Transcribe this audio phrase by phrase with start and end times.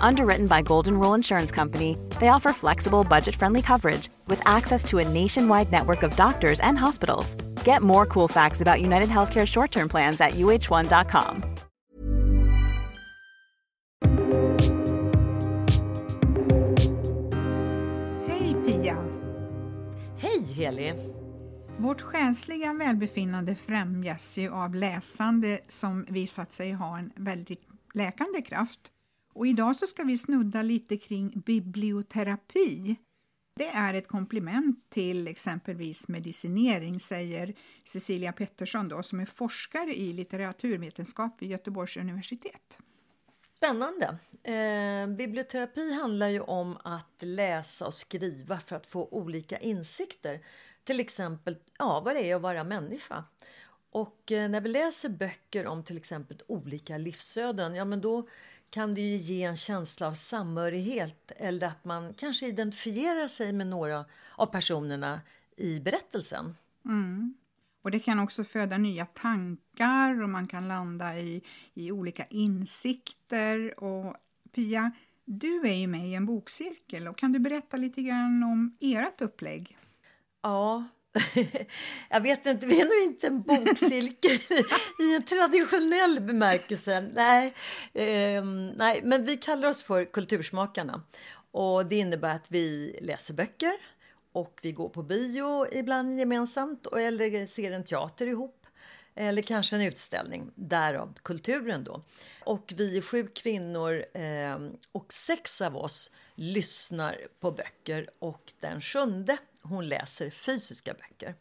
[0.00, 4.98] Underwritten by Golden Rule Insurance Company, they offer flexible, budget friendly coverage with access to
[4.98, 7.34] a nationwide network of doctors and hospitals.
[7.64, 11.42] Get more cool facts about United Healthcare short term plans at uh1.com.
[18.26, 18.96] Hej Pia!
[20.18, 21.14] Hej Heli!
[21.78, 27.62] Vårt själsliga välbefinnande främjas ju av läsande som visat sig ha en väldigt
[27.94, 28.93] läkande kraft.
[29.34, 32.96] Och idag så ska vi snudda lite kring biblioterapi.
[33.56, 37.54] Det är ett komplement till exempelvis medicinering, säger
[37.84, 42.78] Cecilia Pettersson då, som är forskare i litteraturvetenskap vid Göteborgs universitet.
[43.56, 44.18] Spännande!
[44.42, 50.40] Eh, biblioterapi handlar ju om att läsa och skriva för att få olika insikter.
[50.84, 53.24] Till exempel ja, vad det är att vara människa.
[53.90, 58.28] Och eh, när vi läser böcker om till exempel olika livsöden, ja men då
[58.74, 63.66] kan det ju ge en känsla av samhörighet eller att man kanske identifierar sig med
[63.66, 64.04] några
[64.36, 65.20] av personerna
[65.56, 66.56] i berättelsen.
[66.84, 67.34] Mm.
[67.82, 71.42] Och Det kan också föda nya tankar och man kan landa i,
[71.74, 73.84] i olika insikter.
[73.84, 74.16] Och
[74.52, 74.90] Pia,
[75.24, 79.20] du är ju med i en bokcirkel och kan du berätta lite grann om ert
[79.20, 79.78] upplägg?
[80.42, 80.84] Ja,
[82.08, 84.38] jag vet inte, vi är nog inte en bokcirkel
[85.00, 87.00] i en traditionell bemärkelse.
[87.14, 87.54] Nej,
[87.94, 88.44] eh,
[88.76, 91.02] nej, men vi kallar oss för Kultursmakarna.
[91.50, 93.72] Och det innebär att vi läser böcker
[94.32, 98.66] och vi går på bio ibland gemensamt eller ser en teater ihop
[99.14, 102.04] eller kanske en utställning, därav kulturen då.
[102.44, 104.58] Och vi är sju kvinnor eh,
[104.92, 111.34] och sex av oss lyssnar på böcker och den sjunde hon läser fysiska böcker.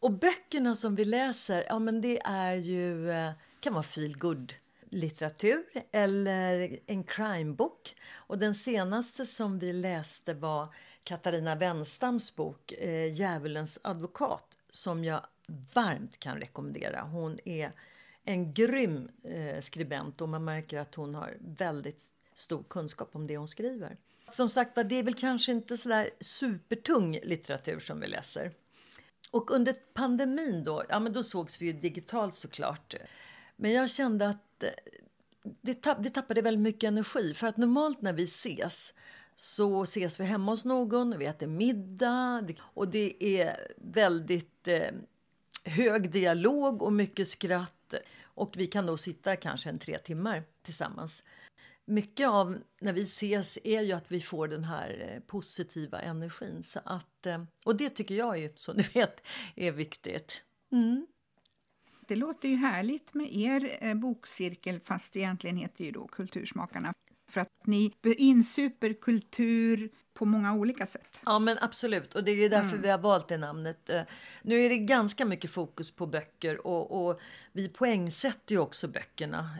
[0.00, 4.54] Och böckerna som vi läser, ja men det är ju, eh, kan vara feel good
[4.90, 7.94] litteratur eller en crimebok.
[8.12, 10.74] Och den senaste som vi läste var
[11.04, 15.26] Katarina Wenstams bok eh, Djävulens advokat som jag
[15.74, 17.02] varmt kan rekommendera.
[17.02, 17.72] Hon är
[18.24, 22.04] en grym eh, skribent och man märker att hon har väldigt
[22.34, 23.96] stor kunskap om det hon skriver.
[24.30, 28.52] Som sagt det är väl kanske inte sådär supertung litteratur som vi läser.
[29.30, 32.94] Och under pandemin då, ja men då sågs vi ju digitalt såklart.
[33.56, 34.70] Men jag kände att eh,
[35.62, 37.34] det tapp, vi tappade väldigt mycket energi.
[37.34, 38.94] För att normalt när vi ses
[39.34, 44.90] så ses vi hemma hos någon, vi äter middag och det är väldigt eh,
[45.64, 47.94] hög dialog och mycket skratt.
[48.24, 51.22] Och vi kan då sitta kanske en tre timmar tillsammans
[51.86, 56.62] mycket av när vi ses är ju att vi får den här eh, positiva energin.
[56.62, 59.20] Så att, eh, och det tycker jag ju, som du vet,
[59.56, 60.42] är viktigt.
[60.72, 61.06] Mm.
[62.08, 66.92] Det låter ju härligt med er eh, bokcirkel, fast egentligen heter ju då Kultursmakarna.
[67.30, 71.22] För att ni insuper kultur på många olika sätt.
[71.24, 72.82] Ja men absolut och det är ju därför mm.
[72.82, 73.90] vi har valt det namnet.
[74.42, 77.20] Nu är det ganska mycket fokus på böcker och, och
[77.52, 79.50] vi poängsätter ju också böckerna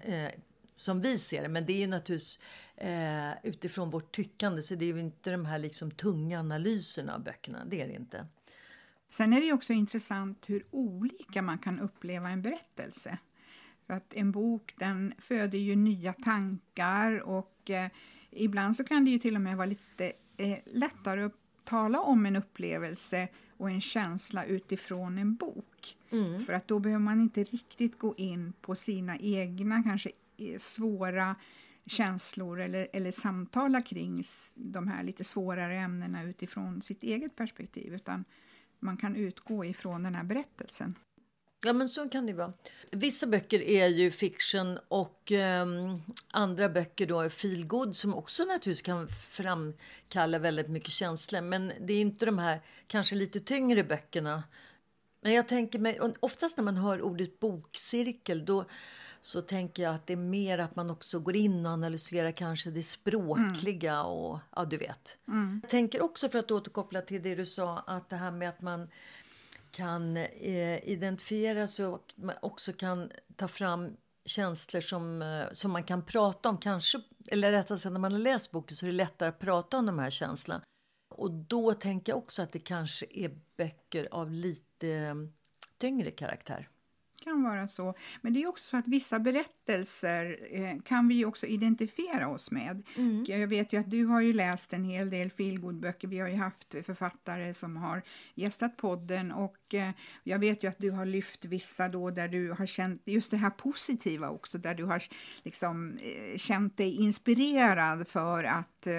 [0.76, 1.48] som vi ser det.
[1.48, 2.38] Men det är ju naturligtvis
[2.76, 7.22] eh, utifrån vårt tyckande så det är ju inte de här liksom tunga analyserna av
[7.22, 7.64] böckerna.
[7.64, 8.26] Det är det inte.
[9.10, 13.18] Sen är det också intressant hur olika man kan uppleva en berättelse.
[13.86, 17.90] För att en bok den föder ju nya tankar och eh,
[18.30, 21.32] ibland så kan det ju till och med vara lite eh, lättare att
[21.64, 25.96] tala om en upplevelse och en känsla utifrån en bok.
[26.10, 26.40] Mm.
[26.40, 31.36] För att då behöver man inte riktigt gå in på sina egna kanske Eh, svåra
[31.86, 34.22] känslor eller, eller samtala kring
[34.54, 38.24] de här lite svårare ämnena utifrån sitt eget perspektiv utan
[38.80, 40.94] man kan utgå ifrån den här berättelsen.
[41.64, 42.52] Ja, men så kan det vara.
[42.90, 45.66] Vissa böcker är ju fiction och eh,
[46.32, 51.40] andra böcker då är feelgood som också naturligtvis kan framkalla väldigt mycket känslor.
[51.40, 54.42] Men det är inte de här kanske lite tyngre böckerna.
[55.20, 58.64] Men jag tänker mig, oftast när man hör ordet bokcirkel då
[59.26, 62.70] så tänker jag att det är mer att man också går in och analyserar kanske
[62.70, 64.06] det språkliga mm.
[64.06, 65.16] och ja, du vet.
[65.28, 65.60] Mm.
[65.62, 68.62] Jag tänker också för att återkoppla till det du sa att det här med att
[68.62, 68.88] man
[69.70, 76.02] kan eh, identifiera sig och också kan ta fram känslor som, eh, som man kan
[76.02, 76.58] prata om.
[76.58, 79.78] Kanske, eller rättare sagt, när man har läst boken så är det lättare att prata
[79.78, 80.62] om de här känslorna.
[81.14, 85.14] Och då tänker jag också att det kanske är böcker av lite eh,
[85.78, 86.68] tyngre karaktär
[87.26, 87.94] kan vara så.
[88.20, 92.82] Men det är också så att vissa berättelser eh, kan vi också identifiera oss med.
[92.96, 93.24] Mm.
[93.28, 96.08] Jag vet ju att du har ju läst en hel del feelgood-böcker.
[96.08, 98.02] Vi har ju haft författare som har
[98.34, 99.90] gästat podden och eh,
[100.24, 103.36] jag vet ju att du har lyft vissa då där du har känt just det
[103.36, 105.02] här positiva också, där du har
[105.42, 108.94] liksom eh, känt dig inspirerad för att eh,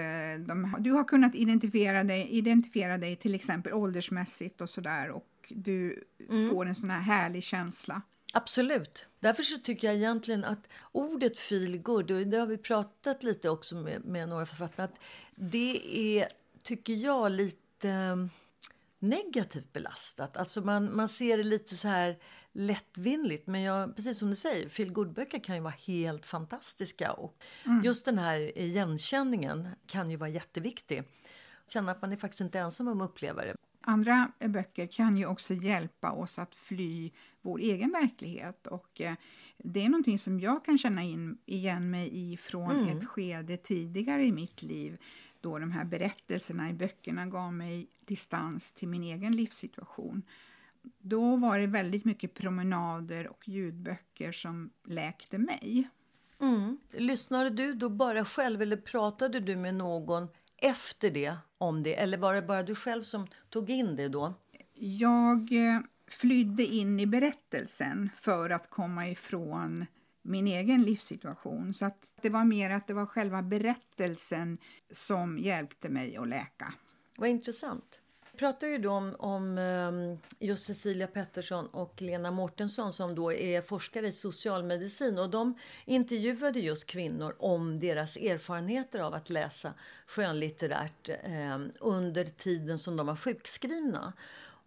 [0.47, 6.03] de, du har kunnat identifiera dig, identifiera dig till exempel åldersmässigt och sådär och du
[6.29, 6.49] mm.
[6.49, 8.01] får en sån här härlig känsla.
[8.37, 9.05] Absolut.
[9.19, 13.75] Därför så tycker jag egentligen att ordet feelgood, och det har vi pratat lite också
[13.75, 14.99] med, med några författare, att
[15.35, 16.27] det är,
[16.63, 18.29] tycker jag, lite mm,
[18.99, 20.37] negativt belastat.
[20.37, 22.17] Alltså man, man ser det lite så här
[22.51, 23.47] lättvindigt.
[23.47, 27.11] Men jag, precis som du säger, feelgood-böcker kan ju vara helt fantastiska.
[27.11, 27.83] Och mm.
[27.83, 31.03] just den här igenkänningen kan ju vara jätteviktig.
[31.67, 33.55] Känna att man är faktiskt inte ensam om att uppleva det.
[33.89, 37.11] Andra böcker kan ju också hjälpa oss att fly
[37.41, 39.13] vår egen verklighet och eh,
[39.57, 42.97] det är någonting som jag kan känna in, igen mig i från mm.
[42.97, 44.97] ett skede tidigare i mitt liv
[45.41, 50.23] då de här berättelserna i böckerna gav mig distans till min egen livssituation.
[50.99, 55.89] Då var det väldigt mycket promenader och ljudböcker som läkte mig.
[56.39, 56.77] Mm.
[56.91, 61.95] Lyssnade du då bara själv eller pratade du med någon efter det om det?
[61.95, 64.33] Eller var det bara du själv som tog in det då?
[64.73, 69.85] Jag eh, flydde in i berättelsen för att komma ifrån
[70.21, 71.73] min egen livssituation.
[71.73, 74.57] Så att det var mer att det var själva berättelsen
[74.91, 76.73] som hjälpte mig att läka.
[77.17, 78.01] Vad intressant
[78.37, 83.61] pratar ju då om, om ehm, just Cecilia Pettersson och Lena Mortensson som då är
[83.61, 89.73] forskare i socialmedicin och de intervjuade just kvinnor om deras erfarenheter av att läsa
[90.07, 94.13] skönlitterärt eh, under tiden som de var sjukskrivna.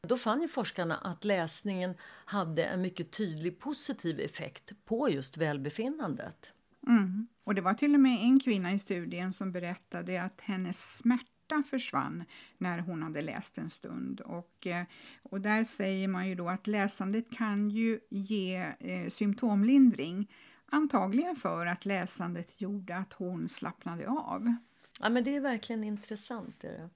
[0.03, 1.95] Då fann ju forskarna att läsningen
[2.25, 6.53] hade en mycket tydlig positiv effekt på just välbefinnandet.
[6.87, 7.29] Mm.
[7.45, 11.40] Och det var till och med en kvinna i studien som berättade att hennes smärta
[11.51, 12.25] smärta försvann
[12.59, 14.21] när hon hade läst en stund.
[14.21, 14.85] Och, eh,
[15.23, 20.31] och där säger man ju då att läsandet kan ju ge eh, symptomlindring.
[20.73, 24.55] Antagligen för att läsandet gjorde att hon slappnade av.
[25.01, 26.65] Ja, men det är verkligen intressant.
[26.65, 26.91] Är det?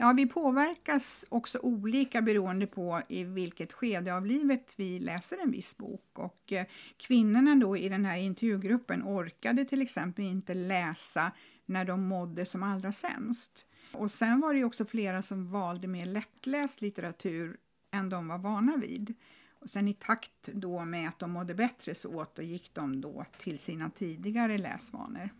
[0.00, 5.50] Ja, vi påverkas också olika beroende på i vilket skede av livet vi läser en
[5.50, 6.18] viss bok.
[6.18, 6.66] Och eh,
[6.96, 11.32] kvinnorna då i den här intervjugruppen orkade till exempel inte läsa
[11.68, 13.66] när de mådde som allra sämst.
[13.92, 17.56] Och sen var det också flera som valde mer lättläst litteratur
[17.90, 19.14] än de var vana vid.
[19.60, 23.58] Och sen i takt då med att de mådde bättre så återgick de då till
[23.58, 25.30] sina tidigare läsvanor.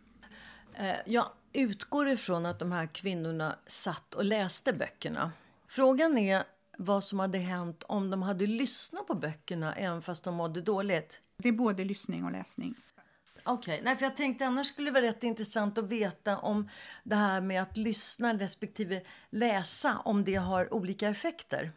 [0.74, 5.32] Eh, jag utgår ifrån att de här kvinnorna satt och läste böckerna.
[5.66, 6.44] Frågan är
[6.78, 11.20] vad som hade hänt om de hade lyssnat på böckerna även fast de mådde dåligt.
[11.36, 12.74] Det är både lyssning och läsning.
[13.50, 13.96] Okej, okay.
[13.96, 16.68] för jag tänkte annars skulle det vara rätt intressant att veta om
[17.04, 21.72] det här med att lyssna respektive läsa, om det har olika effekter.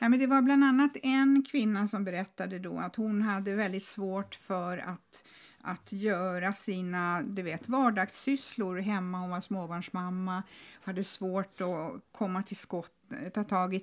[0.00, 3.84] Ja, men det var bland annat en kvinna som berättade då att hon hade väldigt
[3.84, 5.24] svårt för att,
[5.60, 9.18] att göra sina du vet, vardagssysslor hemma.
[9.18, 10.42] Hon var småbarnsmamma,
[10.82, 12.92] hade svårt att komma till skott,
[13.34, 13.80] ta tag i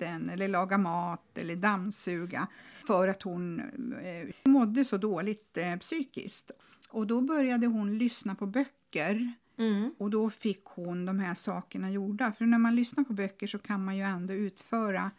[0.00, 2.46] tvätten eller laga mat eller dammsuga
[2.86, 3.60] för att hon
[4.02, 6.50] eh, mådde så dåligt eh, psykiskt.
[6.90, 9.94] Och då började hon lyssna på böcker mm.
[9.98, 12.32] och då fick hon de här sakerna gjorda.
[12.32, 15.10] För när man lyssnar på böcker så kan man ju ändå utföra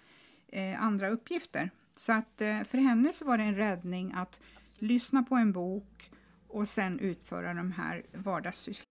[0.48, 1.70] eh, andra uppgifter.
[1.96, 4.40] Så att eh, för henne så var det en räddning att
[4.80, 6.12] lyssna på en bok
[6.48, 8.91] och sen utföra de här vardagssysslorna.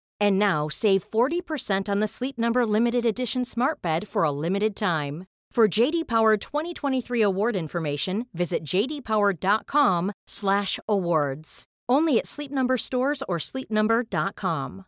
[0.21, 4.75] And now save 40% on the Sleep Number limited edition Smart Bed for a limited
[4.75, 5.25] time.
[5.51, 11.63] For JD Power 2023 award information, visit jdpower.com/awards.
[11.89, 14.85] Only at Sleep Number stores or sleepnumber.com.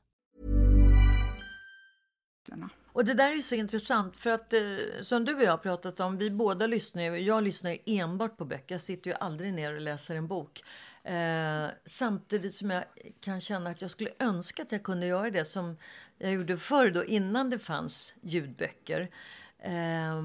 [2.93, 4.61] Och det där är så intressant för att eh,
[5.01, 8.37] som du och jag har pratat om, vi båda lyssnar ju, jag lyssnar ju enbart
[8.37, 10.63] på böcker, jag sitter ju aldrig ner och läser en bok.
[11.03, 12.83] Eh, samtidigt som jag
[13.19, 15.77] kan känna att jag skulle önska att jag kunde göra det som
[16.17, 19.09] jag gjorde förr då innan det fanns ljudböcker.
[19.59, 20.23] Eh,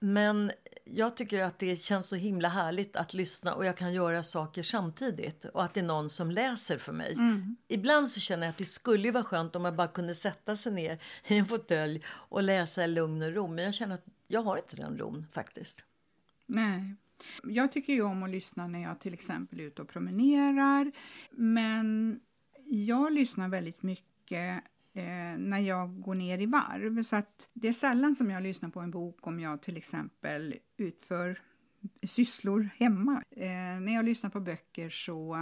[0.00, 0.52] men
[0.84, 4.62] jag tycker att det känns så himla härligt att lyssna och jag kan göra saker
[4.62, 7.12] samtidigt och att det är någon som läser för mig.
[7.12, 7.56] Mm.
[7.68, 10.72] Ibland så känner jag att det skulle vara skönt om jag bara kunde sätta sig
[10.72, 13.46] ner i en fåtölj och läsa i lugn och ro.
[13.46, 15.84] Men jag känner att jag har inte den ron faktiskt.
[16.46, 16.96] Nej.
[17.42, 20.92] Jag tycker ju om att lyssna när jag till exempel är ute och promenerar.
[21.30, 22.20] Men
[22.64, 27.02] jag lyssnar väldigt mycket eh, när jag går ner i varv.
[27.02, 30.54] Så att det är sällan som jag lyssnar på en bok om jag till exempel
[30.76, 31.40] utför
[32.06, 33.22] sysslor hemma.
[33.30, 35.36] Eh, när jag lyssnar på böcker så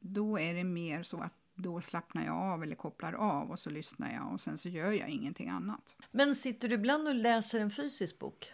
[0.00, 3.70] då är det mer så att då slappnar jag av eller kopplar av och så
[3.70, 5.96] lyssnar jag och sen så gör jag ingenting annat.
[6.10, 8.52] Men sitter du ibland och läser en fysisk bok?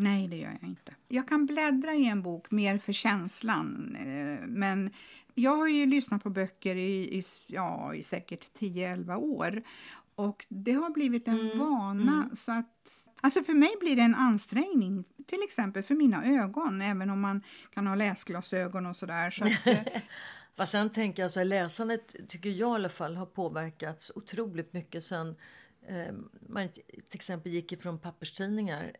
[0.00, 0.94] Nej, det gör jag inte.
[1.08, 4.90] Jag kan bläddra i en bok mer för känslan, eh, men
[5.34, 9.62] jag har ju lyssnat på böcker i, i, ja, i säkert 10-11 år
[10.14, 11.58] och det har blivit en mm.
[11.58, 12.36] vana mm.
[12.36, 17.10] så att Alltså för mig blir det en ansträngning, till exempel för mina ögon, även
[17.10, 17.42] om man
[17.74, 19.30] kan ha läsglasögon och sådär.
[19.30, 20.02] Så att, eh,
[20.56, 24.72] Fast sen tänker jag så här, läsandet tycker jag i alla fall har påverkats otroligt
[24.72, 25.36] mycket sen
[25.86, 26.14] eh,
[26.48, 28.92] man till exempel gick ifrån papperstidningar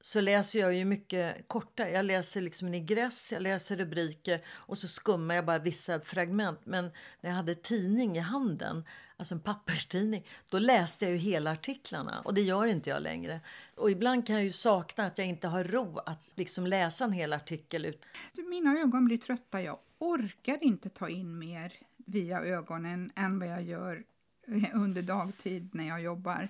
[0.00, 1.90] så läser jag ju mycket kortare.
[1.90, 6.60] Jag läser liksom en ingress, jag läser rubriker och så skummar jag bara vissa fragment.
[6.64, 6.84] Men
[7.20, 8.84] när jag hade tidning i handen,
[9.16, 13.40] alltså en papperstidning, då läste jag ju hela artiklarna och det gör inte jag längre.
[13.76, 17.12] Och ibland kan jag ju sakna att jag inte har ro att liksom läsa en
[17.12, 17.84] hel artikel.
[17.84, 18.02] Ut.
[18.26, 23.48] Alltså, mina ögon blir trötta, jag orkar inte ta in mer via ögonen än vad
[23.48, 24.04] jag gör
[24.74, 26.48] under dagtid när jag jobbar.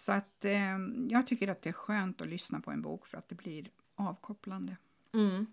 [0.00, 0.78] Så att eh,
[1.08, 3.70] jag tycker att det är skönt att lyssna på en bok för att det blir
[3.96, 4.76] avkopplande.
[5.14, 5.46] Mm.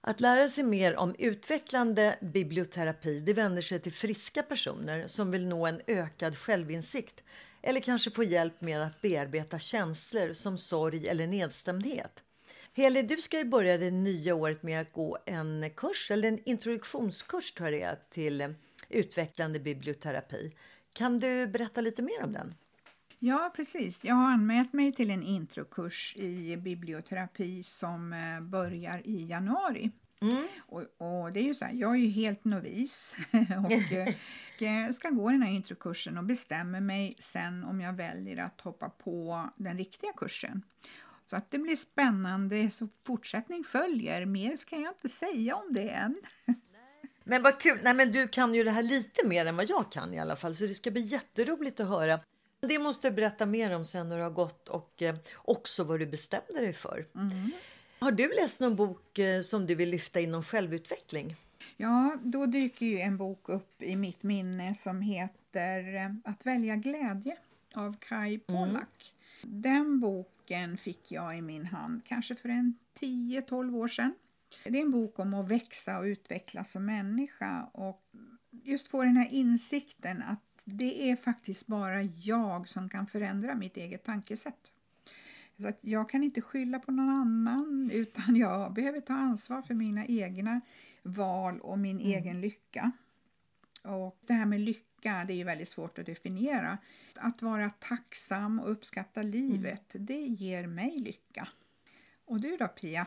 [0.00, 5.46] Att lära sig mer om utvecklande biblioterapi det vänder sig till friska personer som vill
[5.46, 7.22] nå en ökad självinsikt
[7.62, 12.22] eller kanske få hjälp med att bearbeta känslor som sorg eller nedstämdhet.
[12.72, 16.48] Heli, du ska ju börja det nya året med att gå en kurs, eller en
[16.48, 18.54] introduktionskurs tror jag det är, till
[18.88, 20.52] utvecklande biblioterapi.
[20.92, 22.54] Kan du berätta lite mer om den?
[23.18, 24.04] Ja, precis.
[24.04, 29.90] Jag har anmält mig till en introkurs i biblioterapi som eh, börjar i januari.
[30.20, 30.48] Mm.
[30.58, 35.08] Och, och, det är ju så här, jag är ju helt novis och eh, ska
[35.08, 39.78] gå den här introkursen och bestämmer mig sen om jag väljer att hoppa på den
[39.78, 40.62] riktiga kursen.
[41.26, 44.26] Så att det blir spännande, så fortsättning följer.
[44.26, 46.16] Mer ska jag inte säga om det än.
[47.24, 47.78] Men vad kul!
[47.82, 50.36] Nej, men du kan ju det här lite mer än vad jag kan i alla
[50.36, 52.20] fall, så det ska bli jätteroligt att höra.
[52.60, 55.98] Det måste du berätta mer om sen när du har gått och eh, också vad
[55.98, 57.04] du bestämde dig för.
[57.14, 57.50] Mm.
[57.98, 61.36] Har du läst någon bok eh, som du vill lyfta inom självutveckling?
[61.76, 66.76] Ja, då dyker ju en bok upp i mitt minne som heter eh, Att välja
[66.76, 67.36] glädje
[67.74, 68.38] av Kai.
[68.38, 69.14] Pollak.
[69.42, 69.62] Mm.
[69.62, 74.14] Den boken fick jag i min hand kanske för en 10-12 år sedan.
[74.64, 78.02] Det är en bok om att växa och utvecklas som människa och
[78.50, 83.76] just få den här insikten att det är faktiskt bara jag som kan förändra mitt
[83.76, 84.72] eget tankesätt.
[85.58, 89.74] Så att jag kan inte skylla på någon annan utan jag behöver ta ansvar för
[89.74, 90.60] mina egna
[91.02, 92.12] val och min mm.
[92.12, 92.92] egen lycka.
[93.82, 96.78] Och det här med lycka, det är ju väldigt svårt att definiera.
[97.14, 100.06] Att vara tacksam och uppskatta livet, Mm.
[100.06, 101.48] det ger mig lycka.
[102.24, 103.06] Och du då Pia?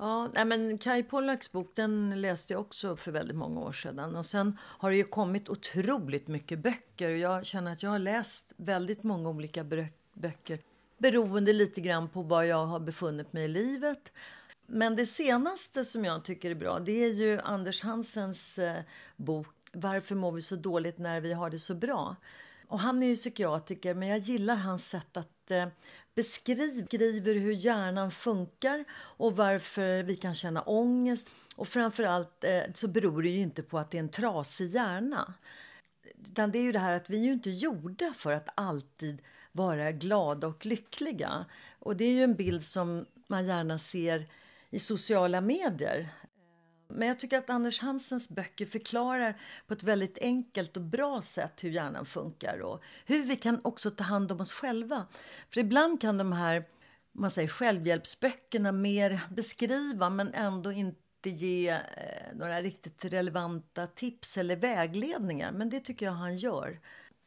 [0.00, 4.16] Ja, nej men Kai Pollaks bok den läste jag också för väldigt många år sedan.
[4.16, 7.10] Och sen har det ju kommit otroligt mycket böcker.
[7.10, 9.64] Och jag känner att jag har läst väldigt många olika
[10.14, 10.58] böcker.
[10.98, 14.12] Beroende lite grann på var jag har befunnit mig i livet.
[14.66, 18.82] Men det senaste som jag tycker är bra det är ju Anders Hansens eh,
[19.16, 22.16] bok Varför mår vi så dåligt när vi har det så bra?
[22.68, 25.66] Och han är ju psykiatriker men jag gillar hans sätt att Eh,
[26.14, 31.30] beskriver hur hjärnan funkar och varför vi kan känna ångest.
[31.56, 35.34] Och framförallt eh, så beror det ju inte på att det är en trasig hjärna.
[36.26, 39.22] Utan det är ju det här att vi är ju inte gjorda för att alltid
[39.52, 41.46] vara glada och lyckliga.
[41.78, 44.26] Och det är ju en bild som man gärna ser
[44.70, 46.08] i sociala medier.
[46.92, 51.64] Men jag tycker att Anders Hansens böcker förklarar på ett väldigt enkelt och bra sätt
[51.64, 55.06] hur hjärnan funkar och hur vi kan också ta hand om oss själva.
[55.50, 56.64] För ibland kan de här
[57.12, 61.78] man säger, självhjälpsböckerna mer beskriva men ändå inte ge eh,
[62.34, 65.52] några riktigt relevanta tips eller vägledningar.
[65.52, 66.80] Men det tycker jag han gör.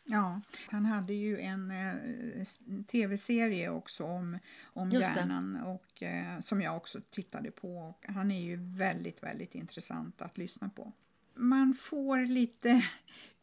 [0.06, 2.44] Ja, han hade ju en eh,
[2.88, 7.96] tv-serie också om, om Just hjärnan och, eh, som jag också tittade på.
[8.08, 10.92] Han är ju väldigt, väldigt intressant att lyssna på.
[11.36, 12.86] Man får lite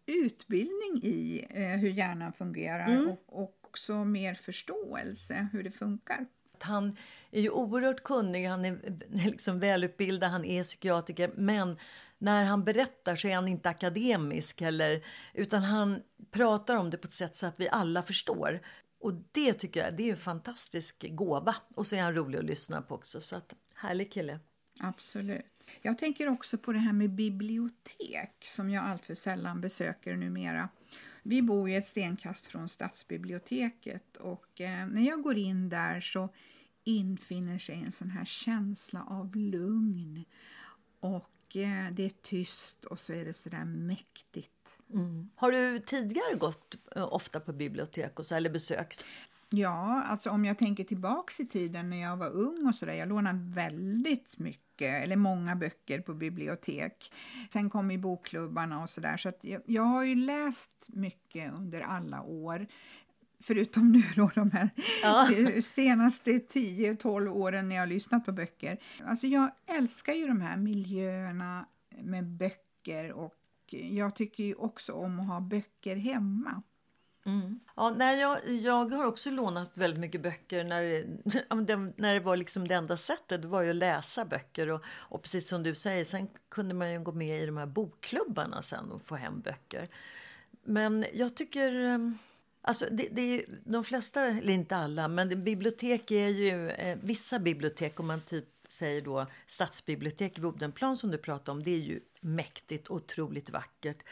[0.06, 3.08] utbildning i eh, hur hjärnan fungerar Mm.
[3.08, 6.26] och, och också mer förståelse hur det funkar.
[6.62, 6.96] Han
[7.30, 8.78] är ju oerhört kunnig, han är
[9.26, 11.76] liksom välutbildad, han är psykiatriker men
[12.20, 17.06] när han berättar så är han inte akademisk heller, utan han pratar om det på
[17.06, 18.60] ett sätt så att vi alla förstår.
[19.00, 21.56] Och det tycker jag det är en fantastisk gåva.
[21.76, 23.20] Och så är han rolig att lyssna på också.
[23.20, 24.40] Så att, härlig kille.
[24.80, 25.70] Absolut.
[25.82, 30.68] Jag tänker också på det här med bibliotek som jag alltför sällan besöker numera.
[31.22, 36.28] Vi bor ju ett stenkast från stadsbiblioteket och eh, när jag går in där så
[36.84, 40.24] infinner sig en sån här känsla av lugn
[41.00, 44.52] och det är tyst och så är det sådär mäktigt.
[45.34, 49.04] Har du tidigare gått eh, ofta på bibliotek och så, eller besökt?
[49.50, 52.92] Ja, alltså om jag tänker tillbaks i tiden när jag var ung och sådär.
[52.92, 57.12] Jag lånade väldigt mycket, eller många böcker på bibliotek.
[57.52, 59.16] Sen kom ju bokklubbarna och sådär.
[59.16, 62.66] Så att jag, jag har ju läst mycket under alla år.
[63.42, 64.70] Förutom nu då de här
[65.32, 68.78] eh, senaste 10-12 åren när jag har lyssnat på böcker.
[69.06, 71.66] Alltså jag älskar ju de här miljöerna
[72.02, 73.34] med böcker och
[73.70, 76.62] jag tycker ju också om att ha böcker hemma.
[77.76, 80.82] Ja, nej, jag, jag har också lånat väldigt mycket böcker när,
[81.24, 81.54] det- ja,
[81.96, 83.42] när det var liksom det enda sättet.
[83.42, 84.68] Det var ju att läsa böcker.
[84.70, 87.66] Och, och precis som du säger, sen kunde man ju gå med i de här
[87.66, 89.88] bokklubbarna sen och få hem böcker.
[90.64, 92.14] Men jag tycker...
[92.62, 96.68] Alltså det, det är ju, de flesta, eller inte alla, men bibliotek är ju...
[96.70, 101.62] Eh, vissa bibliotek, om man typ säger då stadsbibliotek i Odenplan som du pratade om,
[101.62, 104.02] det är ju mäktigt, otroligt vackert.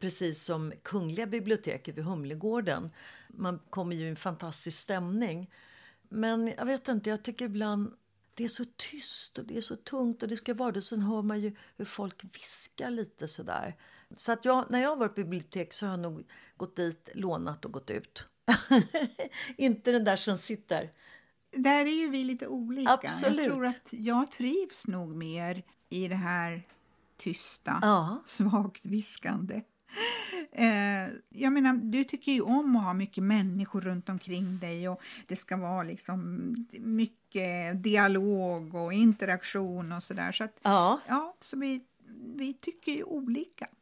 [0.00, 2.90] Precis som Kungliga biblioteket vid Humlegården.
[3.28, 5.50] Man kommer ju i en fantastisk stämning.
[6.08, 7.94] Men jag vet inte, jag tycker ibland
[8.34, 10.82] det är så tyst och det är så tungt och det ska vara det.
[10.82, 13.76] Sen hör man ju hur folk viskar lite sådär.
[14.16, 16.24] Så att jag, när jag har varit på bibliotek så har jag nog
[16.56, 18.26] gått dit, lånat och gått ut.
[19.56, 20.90] inte den där som sitter.
[21.56, 22.92] Där är ju vi lite olika.
[22.92, 23.46] Absolut.
[23.46, 26.62] Jag tror att jag trivs nog mer i det här
[27.16, 28.22] tysta, Ja.
[28.26, 29.60] svagt viskande.
[30.52, 35.02] Eh, jag menar, du tycker ju om att ha mycket människor runt omkring dig och
[35.26, 40.32] det ska vara liksom mycket dialog och interaktion och sådär.
[40.32, 41.00] Så att, Ja.
[41.08, 41.80] ja, så vi,
[42.36, 43.68] vi tycker ju olika.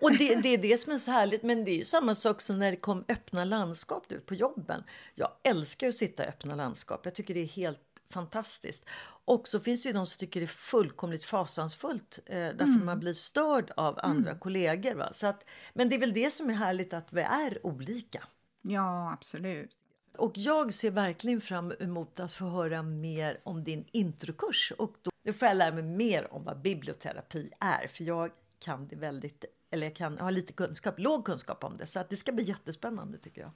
[0.00, 1.42] Och det, det är det som är så härligt.
[1.42, 4.84] Men det är ju samma sak som när det kom öppna landskap du, på jobben.
[5.14, 7.00] Jag älskar att sitta i öppna landskap.
[7.04, 8.84] Jag tycker det är helt fantastiskt.
[9.24, 13.00] Och så finns det ju de som tycker det är fullkomligt fasansfullt eh, därför man
[13.00, 14.94] blir störd av andra kollegor.
[14.94, 15.12] Va?
[15.12, 18.22] Så att, men det är väl det som är härligt att vi är olika.
[18.62, 19.70] ja, absolut.
[20.18, 24.72] Och jag ser verkligen fram emot att få höra mer om din introkurs.
[24.78, 27.88] Och då, får jag lära mig mer om vad biblioterapi är.
[27.88, 31.76] För jag kan det väldigt, eller jag kan, ha har lite kunskap, låg kunskap om
[31.76, 31.86] det.
[31.86, 33.50] Så att det ska bli jättespännande tycker jag.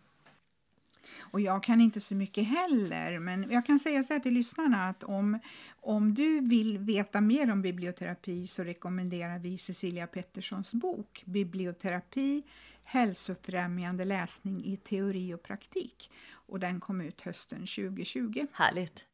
[1.33, 4.89] Och jag kan inte så mycket heller, men jag kan säga så här till lyssnarna
[4.89, 5.39] att om,
[5.81, 12.43] om du vill veta mer om biblioterapi så rekommenderar vi Cecilia Petterssons bok Biblioterapi,
[12.85, 16.11] hälsofrämjande läsning i teori och praktik.
[16.33, 18.47] Och den kom ut hösten 2020.
[18.53, 19.07] Härligt.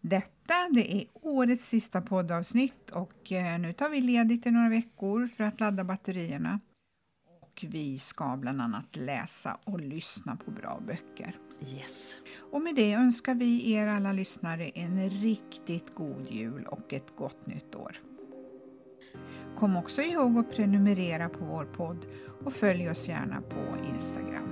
[0.00, 5.26] Detta det är årets sista poddavsnitt och eh, nu tar vi ledigt i några veckor
[5.36, 6.60] för att ladda batterierna.
[7.52, 11.36] Och vi ska bland annat läsa och lyssna på bra böcker.
[11.74, 12.16] Yes.
[12.52, 17.46] Och med det önskar vi er alla lyssnare en riktigt god jul och ett gott
[17.46, 18.00] nytt år.
[19.58, 22.06] Kom också ihåg att prenumerera på vår podd
[22.44, 24.51] och följ oss gärna på Instagram.